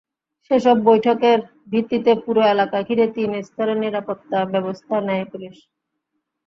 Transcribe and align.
সেসব 0.51 0.77
বৈঠকের 0.85 1.39
ভিত্তিতে 1.67 2.11
পুরো 2.23 2.41
এলাকা 2.53 2.77
ঘিরে 2.87 3.05
তিন 3.15 3.31
স্তরের 3.47 3.77
নিরাপত্তাব্যবস্থা 3.77 4.95
নেয় 5.07 5.25
পুলিশ। 5.31 5.55